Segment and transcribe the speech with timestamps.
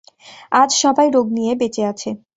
[0.51, 2.09] আজ সবাই রোগ নিয়ে বেঁচে আছে।